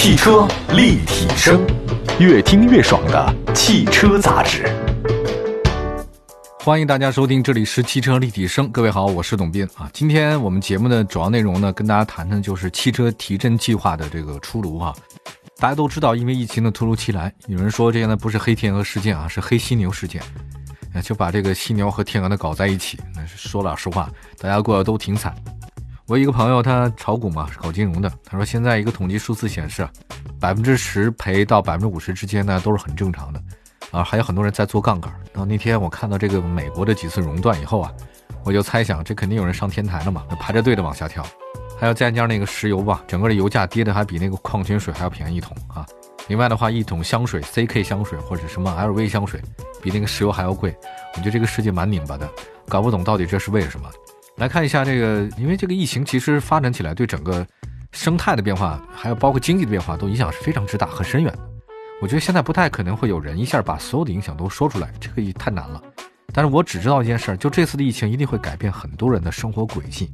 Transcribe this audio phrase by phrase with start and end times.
[0.00, 1.60] 汽车立体声，
[2.20, 4.64] 越听越爽的汽车杂志。
[6.60, 8.70] 欢迎大家收听，这里是汽车立体声。
[8.70, 9.90] 各位好，我是董斌啊。
[9.92, 14.94] 今天我们节目的主要内容呢，跟大家谈谈就是汽车提振计划的这个出炉啊。
[15.56, 20.22] 大家都知道，因为疫情的突如其来，有人说这样的不是黑天鹅事件啊，是黑犀牛事件，
[21.02, 23.00] 就把这个犀牛和天鹅的搞在一起。
[23.16, 24.08] 那说老实话，
[24.38, 25.34] 大家过得都挺惨。
[26.08, 29.86] 我一个朋友，他炒股嘛，是搞金融的，他说现在一个统计数字显示，
[30.40, 33.38] 百分之十赔到百分之五十之间呢，都是很正常的。
[33.90, 35.12] 啊，还有很多人在做杠杆。
[35.34, 37.92] 然后那天我看到这个美国的几次熔断以后啊，
[38.42, 41.22] 我就猜想这肯定有人上天台了嘛，排着队的往下跳。
[41.78, 45.86] 还有再加上那个石油吧，整个的油价跌的还比那个矿泉水还要便宜一桶啊。
[46.28, 49.42] 另外的话，一桶香水 CK 香水或者什么 LV 香水，
[49.82, 50.74] 比那个石油还要贵。
[51.14, 52.26] 我觉得这个世界蛮拧巴的，
[52.66, 53.90] 搞不懂到底这是为什么。
[54.38, 57.44] 来看一下这个，因为这个疫情其实发展起来对整个
[57.92, 61.38] 生态的变化，还有包括经济的变化，都影响是非常之大、很深远的。
[62.00, 65.82] 我觉得现在不太可能会有人一下把所有的影响都说出来，这个也太难了。
[66.32, 70.08] 但是我只知道一件事，就这次的疫情一定会改变很多人的生活轨迹，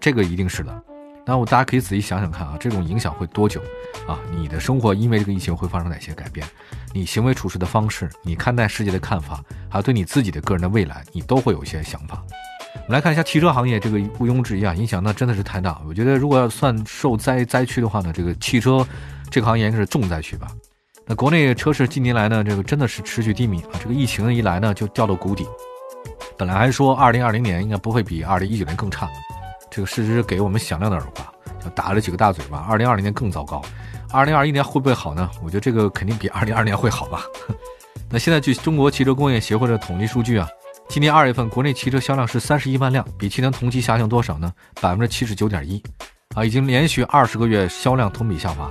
[0.00, 0.82] 这个一定是的。
[1.26, 3.60] 那我大家可以仔细想想看啊，这种影响会多久？
[4.06, 6.46] 啊，你的生活因为这个疫情会发生哪些改变？
[6.94, 12.24] 你行为处事的方式，你看待世界的看法，还有对你自己的个人的未来，你都会有一些想法。
[12.88, 15.78] 我们来看一下汽车行业，这个毋庸置疑啊，影响那真的是太大。
[15.86, 18.82] 我觉得如果要算受灾灾区的话呢，这个汽车
[19.30, 20.48] 这个行业应该是重灾区吧。
[21.04, 23.76] 那国内车市近年来呢，这个真的是持续低迷啊。
[23.78, 25.46] 这个疫情一来呢，就掉到谷底。
[26.38, 29.06] 本来还说二零二零年应该不会比二零一九年更差，
[29.70, 32.56] 这个事实给我们响亮的耳刮，打了几个大嘴巴。
[32.70, 33.60] 二零二零年更糟糕，
[34.10, 35.28] 二零二一年会不会好呢？
[35.44, 37.22] 我觉得这个肯定比二零二年会好吧。
[38.08, 40.48] 那现在据中国汽车工业协会的统计数据啊，
[40.88, 44.50] 今年二月份国内汽车销量是三十一万辆，比去年同期下降多少呢？
[44.80, 45.82] 百分之七十九点一，
[46.34, 48.70] 啊，已经连续二十个月销量同比下滑。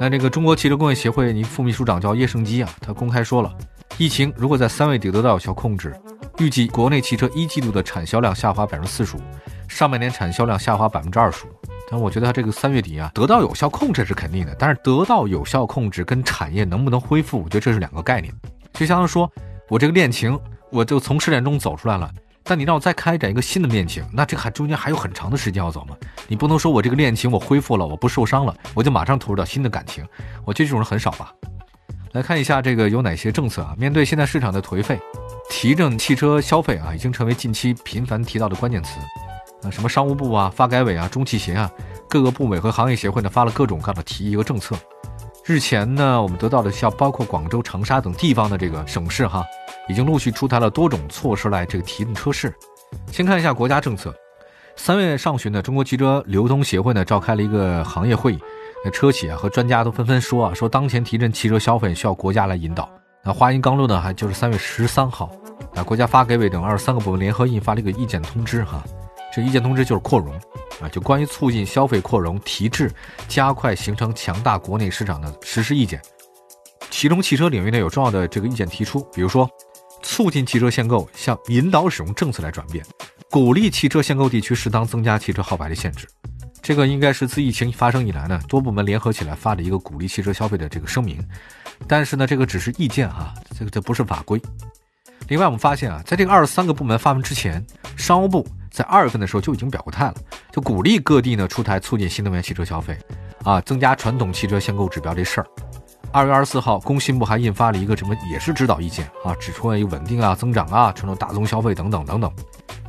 [0.00, 3.54] 那这个中国汽车工业协会，你副秘书长叫叶胜基啊，他公开说了，
[3.98, 5.94] 疫情如果在三月底得到有效控制，
[6.38, 9.20] 预计国内汽车一季度的产销量下滑百分之四十五，
[9.68, 11.48] 上半年产销量下滑百分之二十五。
[11.90, 18.32] 但我觉得他这个三月底啊，得到有效控制是肯定的，但是得到有效控制跟产业能不能恢复，我觉得这是两个概念。
[18.72, 19.30] 就相当于说
[19.68, 20.38] 我这个恋情，
[20.70, 22.10] 我就从失恋中走出来了。
[22.48, 25.96] 但你让我再开展一个新的恋情，那这还中间还有很长的时间要走吗？
[26.28, 30.06] 你不能说我这个恋情我恢复了，我不受伤了，我就马上投入到新的感情。
[30.44, 31.32] 我觉得这种人很少吧。
[32.12, 33.74] 来看一下这个有哪些政策啊？
[33.76, 34.96] 面对现在市场的颓废，
[35.50, 39.00] 提振汽车消费啊，已经成为近期频繁提到的关键词。
[39.64, 41.68] 啊，什么商务部啊、发改委啊、中汽协啊，
[42.08, 44.76] 各个部委和行业协会呢发了各种各样的提议和政策。
[45.44, 49.44] 日前呢，我们得到的像包括广州、长沙等地方的这个省市哈。
[49.88, 52.54] 已经陆续出台了多种措施来这个提振车市。
[53.10, 54.14] 先看一下国家政策。
[54.76, 58.38] 三月上旬呢，中国汽车流通协会呢召开了一个行业会议，
[58.84, 62.86] 那车企啊和专家都纷纷说啊，说当前提振汽车消费需要国家来引导。
[63.24, 65.30] 那话音刚落呢，还就是三月十三号，
[65.74, 68.84] 啊，国家发改委等二十三个部门联合印发了一个意见通知哈。
[69.34, 70.34] 这意见通知就是扩容
[70.80, 72.92] 啊，就关于促进消费扩容、提质、
[73.28, 75.98] 加快形成强大国内市场的实施意见。
[76.90, 79.48] 其中汽车领域呢有重要的这个意见提出，比如说。
[80.06, 82.84] 促进汽车限购向引导使用政策来转变，
[83.28, 86.08] 鼓励汽车限购地区适当增加汽车号牌的限制。
[86.62, 91.22] 这个应该是自疫情发生以来呢，多部门联合起来发的一个鼓励汽车消费的这个声明。
[91.88, 94.40] 但是呢，这个只是意见哈，这个这不是法规。
[95.28, 97.64] 另外，我们发现啊，在这个二十三个部门发文之前，
[97.96, 100.14] 商务部在二月份的时候就已经表过态了，
[100.52, 102.96] 就鼓励各地呢出台促进新能源汽车消费，
[103.42, 105.46] 啊，增加传统汽车限购指标这事儿。
[106.12, 112.32] 二月二十四号，工信部还印发了一个什么，也是指导意见啊，指出了一个稳定啊、增长啊、传统大宗消费等等等等。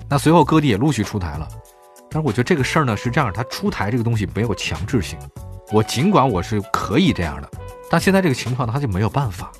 [0.09, 1.47] 那随后各地也陆续出台了，
[2.09, 5.19] 但是我觉得这个事儿呢是这样，它出台这个东西没有强制性。
[5.73, 7.49] 我尽管我是可以这样的，
[7.89, 9.51] 但现在这个情况呢，他就没有办法，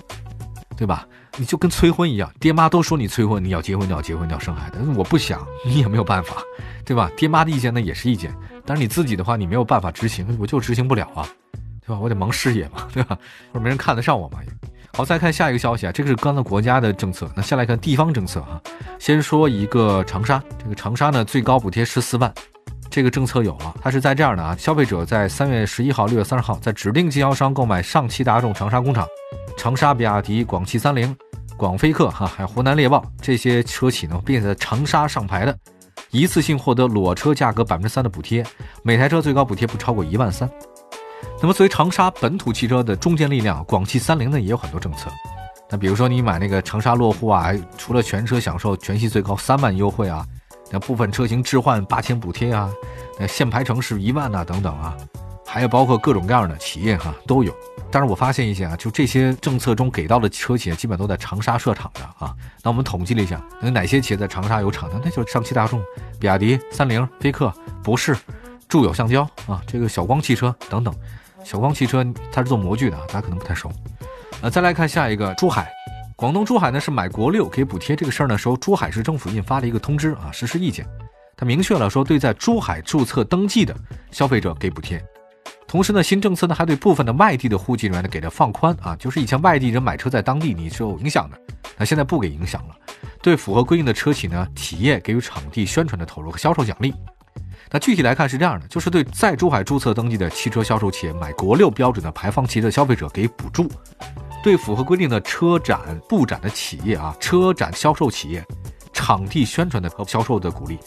[0.77, 1.05] 对吧？
[1.35, 6.37] 你就跟催婚一样，爹妈都说你催婚，你要结婚，你要结婚，你要生孩子，我不想，你也没有办法，
[6.85, 7.11] 对吧？
[7.17, 8.33] 爹妈的意见呢也是意见，
[8.65, 11.27] 但是你自己的话，你没有办法执行，我就执行不了啊。
[11.87, 11.99] 对吧？
[12.01, 13.17] 我得忙事业嘛，对吧？
[13.53, 14.39] 或者没人看得上我嘛。
[14.93, 17.29] 好，再看下一个消息啊，这个是刚才国家的政策。
[17.33, 18.59] 那下来看地方政策啊，
[18.99, 22.33] 先说一个长沙，这个长沙呢最高补贴十四万，
[22.89, 29.07] 这个政策有了，它是在这样的啊，消费者在三月十一号、六月三十号在指定经销商购买上汽大众长沙工厂、
[29.55, 31.15] 长沙比亚迪、广汽三菱、
[31.55, 35.55] 广菲克哈，还有湖南猎豹这些车企呢，并且在长沙上牌的，
[36.09, 38.43] 一次性获得裸车价格百分之三的补贴，
[38.81, 40.49] 每台车最高补贴不超过一万三。
[41.39, 45.09] 那么，作为长沙本土汽车的中坚力量，广汽三菱呢也有很多政策。
[45.69, 50.25] 那比如说，你买那个长沙落户啊，除了全车享受全系最高三万优惠啊，
[50.71, 52.71] 那部分车型置换八千补贴啊，
[53.19, 54.97] 那限牌城市一万呐等等啊。
[55.45, 57.53] 还有包括各种各样的企业哈都有。
[57.89, 62.33] 但是我发现一些啊，就这些政策中给到的车企基本都在长沙设厂的啊。
[62.63, 64.99] 那我们统计了一下，有哪些企业在长沙有厂呢？
[65.03, 65.79] 那就是上汽大众、
[66.19, 68.17] 比亚迪、三菱、飞克、博世、
[68.67, 70.93] 住友橡胶啊，这个小光汽车等等。
[71.47, 73.71] 小光汽车它是做模具的，大家可能不太熟。
[74.41, 75.71] 呃，再来看下一个，珠海。
[76.17, 80.85] 广东珠海呢是买国六给补贴这个事儿呢，时候珠海市政府印发了一个通知啊，实施意见，
[81.37, 83.73] 它明确了说对在珠海注册登记的
[84.11, 85.01] 消费者给补贴，
[85.65, 91.39] 同时呢新政策呢还对部分的外地的户籍人员呢给了放宽啊，就是以前外地人买车在当地你是有影响的，
[91.77, 92.75] 那现在不给影响了，
[93.21, 96.93] 对符合规定的车企呢企业给予场地宣传的投入和销售奖励，
[97.69, 103.69] 那具体来看是这样的，就是对在珠海注册登记的汽车销售企业买国六标准的排放汽车消费者给补助。
[104.43, 108.45] 对符合规定的车展、布展的企业啊，车展销售企业，
[108.93, 110.79] 场地宣传的和销售的鼓励，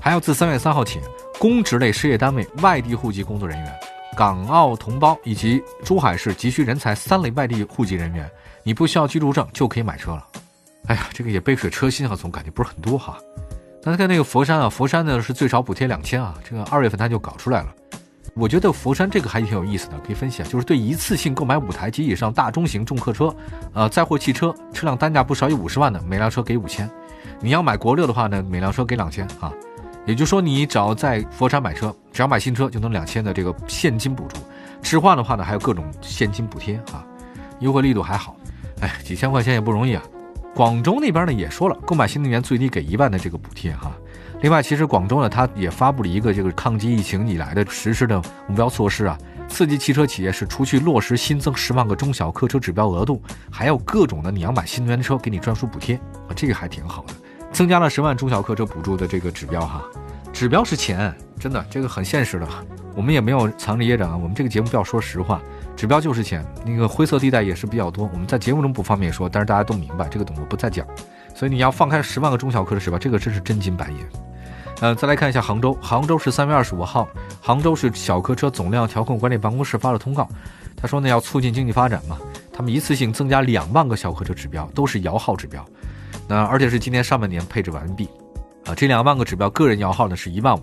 [0.00, 1.00] 还要自三月三号起，
[1.38, 3.72] 公职类事业单位外地户籍工作人员、
[4.16, 8.28] 港澳同胞以及珠海市急需人才三类外地户籍人员，
[8.64, 10.26] 你不需要居住证就可以买车了。
[10.86, 13.16] 哎呀，这个也杯水车薪啊，总感觉不是很多哈。
[13.84, 17.68] 刚才看那个佛山啊，佛山呢是最少补贴两千啊，这个二月份他就搞出来了。
[18.34, 23.36] 我觉得佛山这个还挺有意思的，可以分析啊，就是对一次性购买五台及以上大中型重客车，
[23.74, 26.88] 呃，载货汽车，车辆单价不少于五十万的，每辆车给五千。
[27.40, 29.52] 你要买国六的话呢，每辆车给两千啊。
[30.06, 34.38] 也就是说，你只要在佛山买车，只要买新车就能两千的这个现金补助，
[34.80, 37.04] 置换的话呢，还有各种现金补贴啊，
[37.60, 38.34] 优惠力度还好。
[38.80, 40.02] 哎，几千块钱也不容易啊。
[40.54, 43.92] 广州那边呢也说了，购买新能源最低给一万的这个补贴哈。
[44.40, 49.18] 另外，其实广州呢，它也发布了一个这个抗击疫情以来的实施的目标措施啊，
[49.48, 53.20] 刺激汽车企业是除去落实新增十万个中小客车指标额度，
[53.50, 55.96] 还有各种的你要买新能源车给你专属补贴
[56.28, 57.14] 啊，这个还挺好的，
[57.50, 59.82] 增加了十万中小客车补助的这个指标哈，
[60.32, 62.46] 指标是钱，真的这个很现实的，
[62.94, 65.40] 我们也没有藏着掖着啊，我们这个节目要说实话，
[65.76, 70.86] 指标就是钱，那个灰色地带也是比较多，我们在节目中不方便说，但是大家都明白这个懂我不再讲，
[71.34, 73.98] 所以你要放开十万个中小客车指标，这个真是真金白银。
[74.80, 75.72] 呃，再来看一下杭州。
[75.80, 77.08] 杭州是三月二十五号，
[77.40, 80.28] 杭州市小客车总量调控管理办公室发了通告，
[80.76, 82.18] 他说呢，要促进经济发展嘛，
[82.52, 85.64] 他们一次性增加两万个小客车指标，都是摇号指标，
[86.26, 88.08] 那而且是今年上半年配置完毕，
[88.66, 90.62] 啊，这两万个指标个人摇号呢是一万五，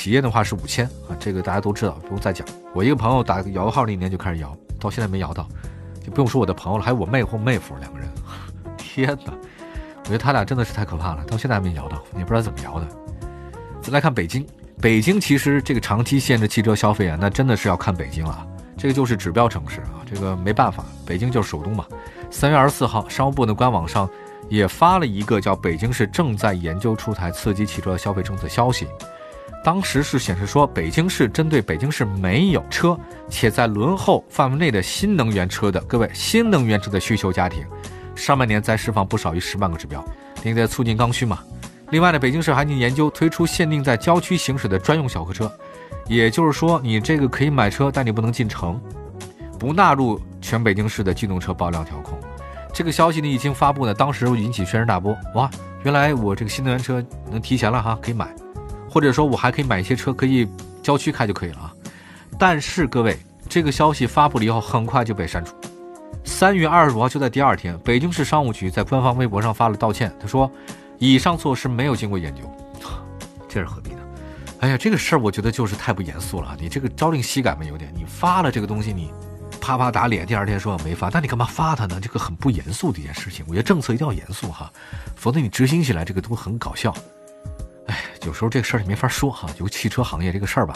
[0.00, 2.46] 企业的话是五千啊，这个大家都知道，不用再讲。
[2.72, 5.46] 我一个朋友打摇号那年就开始摇，到现在没摇到，
[6.02, 8.08] 就不用说我的朋友了，还有我妹或妹夫两个人，
[8.78, 9.34] 天哪，
[9.98, 12.88] 我觉得他俩真的是太可怕了，到现在还没摇到，也不知道怎么摇的。
[13.82, 14.46] 再来看北京，
[14.80, 18.46] 北京其实这个长期限制汽车消费啊，那真的是要看北京了。
[18.78, 21.84] 这个就是指标城市啊，这个没办法，北京就是首都嘛。
[22.30, 24.08] 三月二十四号，商务部的官网上
[24.48, 28.86] 也发了一个叫“北京市正在研究出台刺激汽车消费政策”消息。
[29.62, 32.98] 当时是显示说，北京市针对北京市没有车
[33.28, 37.64] 且在轮候范围内的新能源车的各位新能源车的需求家庭，
[38.14, 40.02] 上半年再释放不少于十万个指标，
[40.42, 41.40] 并在促进刚需嘛。
[41.90, 45.52] 另外呢，北京市还进行研究推出限定在郊区行驶的专用小客车，
[46.06, 48.80] 也就是说，你这个可以买车，但你不能进城，
[49.58, 52.18] 不纳入全北京市的机动车保量调控。
[52.72, 55.14] 这个消息呢一经发布呢，当时引起轩然大波。
[55.34, 55.50] 哇，
[55.82, 58.32] 原来我这个新能源车能提前了哈，可以买，
[58.90, 60.48] 或者说我还可以买一些车，可以
[60.82, 61.72] 郊区开就可以了啊。
[62.38, 63.16] 但是各位，
[63.48, 65.54] 这个消息发布了以后，很快就被删除。
[66.24, 70.50] 三月二十五号就在第二天，北京市商务局在官方微博上发了道歉，他说。
[71.02, 72.42] 以上措施没有经过研究，
[73.48, 74.00] 这是何必呢？
[74.60, 76.54] 哎呀，这个事儿我觉得就是太不严肃了。
[76.60, 77.90] 你这个朝令夕改嘛，有点。
[77.96, 79.10] 你发了这个东西，你
[79.62, 81.98] 啪啪打脸，第二天说没发，那你干嘛发它呢？
[82.02, 83.42] 这个很不严肃的一件事情。
[83.48, 84.70] 我觉得政策一定要严肃哈，
[85.16, 86.94] 否则你执行起来这个都很搞笑。
[88.26, 89.48] 有时候这个事儿也没法说哈。
[89.58, 90.74] 有汽车行业这个事儿吧，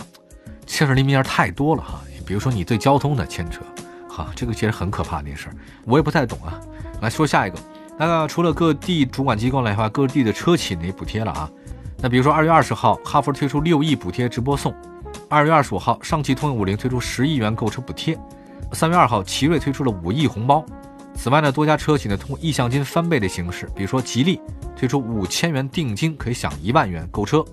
[0.67, 2.01] 牵扯的面太多了哈。
[2.27, 3.61] 比如说你对交通的牵扯，
[4.09, 6.59] 哈，这个其实很可怕的事儿，我也不太懂啊。
[7.01, 7.59] 来说下一个。
[7.97, 11.51] 那个除了各地主管机构来话，各地的车企也补贴了啊。
[11.99, 14.73] 那比如说二月二十号，哈弗推出六亿补贴直播送；
[15.29, 18.17] 二月二十五号，上汽通用五菱推出十亿元购车补贴；
[18.73, 20.65] 三月二号，奇瑞推出了五亿红包。
[21.15, 24.41] 此外呢，多家车企呢通过意向金翻倍的形式，比如说吉利
[24.77, 27.45] 推出五千元定金可以享一万元购车，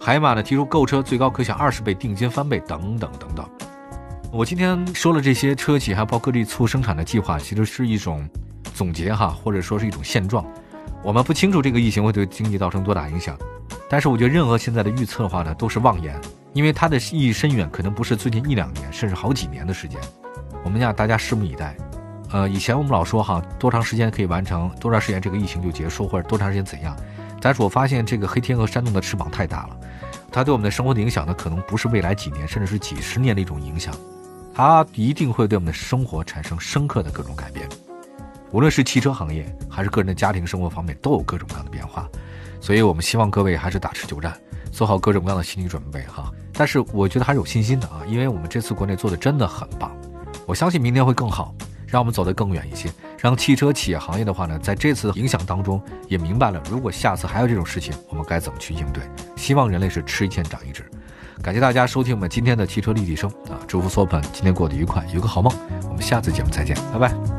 [0.00, 3.48] 海马呢提出购车最高可享二十倍定金翻倍等等等等。
[4.32, 8.28] 我今天说了这些车企还包括各地促生产的计划，其实是一种。
[8.74, 10.46] 总结哈，或者说是一种现状，
[11.02, 13.36] 我们不清楚这个疫情会对经济造成多大影响，
[13.90, 16.14] 但是我觉得任何现在的预测的话呢，都是妄言，
[16.52, 19.98] 因为它的意义深远，可能不是最近一两年，甚至好几年的时间。
[20.62, 21.76] 我们让大家拭目以待。
[22.30, 26.96] 呃，以前我们老说哈，多长时间可以完成，多长时间这个疫情就结束，或者多长时间怎样？
[27.40, 29.76] 但是我发现这个黑天鹅扇动的翅膀太大了，
[30.30, 33.94] 它对我们的生活的影响呢，可能不是未来几年，甚至是几十年的一种影响，
[34.54, 37.68] 它一定会对我们的生活产生深刻的各种改变。
[38.50, 42.08] 无论是汽车行业，还是个人的家庭生活方面，都有各种各样的变化。
[42.60, 44.36] 所以我们希望各位还是打持久战，
[44.72, 46.30] 做好各种各样的心理准备哈。
[46.52, 49.96] 但是我觉得还是有信心的啊，因为我们这次国内做的真的很棒，
[50.46, 51.54] 我相信明年会更好，
[51.88, 59.02] 让我们走得更远一些，让汽车企业行业的话呢，在这次影响当中也明白了，如果下次还有这种事情，我们该怎么去应对。
[59.36, 60.84] 希望人类是吃一堑长一智。
[61.40, 63.56] 感谢大家收听我们今天的汽车立体声啊！
[63.66, 65.52] 祝福所有朋友今天过得愉快，有个好梦。
[65.88, 67.37] 我们下次节目再见，拜拜。